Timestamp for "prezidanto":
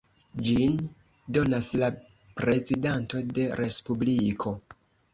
2.41-3.25